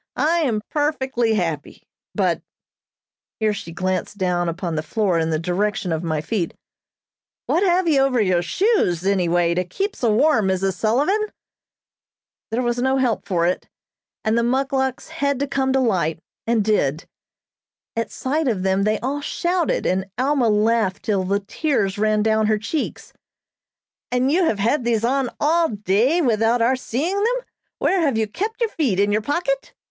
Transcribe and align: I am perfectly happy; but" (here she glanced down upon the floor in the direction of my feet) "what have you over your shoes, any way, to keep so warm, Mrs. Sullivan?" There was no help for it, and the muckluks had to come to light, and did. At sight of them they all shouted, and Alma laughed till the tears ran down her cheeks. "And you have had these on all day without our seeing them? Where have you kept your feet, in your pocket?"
I 0.15 0.39
am 0.39 0.63
perfectly 0.71 1.35
happy; 1.35 1.83
but" 2.15 2.41
(here 3.39 3.53
she 3.53 3.71
glanced 3.71 4.17
down 4.17 4.49
upon 4.49 4.73
the 4.73 4.81
floor 4.81 5.19
in 5.19 5.29
the 5.29 5.37
direction 5.37 5.91
of 5.91 6.01
my 6.01 6.21
feet) 6.21 6.55
"what 7.45 7.61
have 7.61 7.87
you 7.87 7.99
over 7.99 8.19
your 8.19 8.41
shoes, 8.41 9.05
any 9.05 9.29
way, 9.29 9.53
to 9.53 9.63
keep 9.63 9.95
so 9.95 10.11
warm, 10.11 10.47
Mrs. 10.47 10.73
Sullivan?" 10.73 11.23
There 12.49 12.63
was 12.63 12.79
no 12.81 12.97
help 12.97 13.27
for 13.27 13.45
it, 13.45 13.67
and 14.25 14.35
the 14.35 14.41
muckluks 14.41 15.07
had 15.09 15.37
to 15.39 15.45
come 15.45 15.71
to 15.73 15.79
light, 15.79 16.17
and 16.47 16.63
did. 16.63 17.05
At 17.95 18.09
sight 18.09 18.47
of 18.47 18.63
them 18.63 18.85
they 18.85 18.99
all 19.01 19.21
shouted, 19.21 19.85
and 19.85 20.09
Alma 20.17 20.49
laughed 20.49 21.03
till 21.03 21.23
the 21.25 21.41
tears 21.41 21.99
ran 21.99 22.23
down 22.23 22.47
her 22.47 22.57
cheeks. 22.57 23.13
"And 24.11 24.31
you 24.31 24.45
have 24.45 24.57
had 24.57 24.83
these 24.83 25.05
on 25.05 25.29
all 25.39 25.69
day 25.69 26.21
without 26.23 26.59
our 26.59 26.75
seeing 26.75 27.17
them? 27.17 27.45
Where 27.77 28.01
have 28.01 28.17
you 28.17 28.25
kept 28.25 28.61
your 28.61 28.69
feet, 28.71 28.99
in 28.99 29.11
your 29.11 29.21
pocket?" 29.21 29.75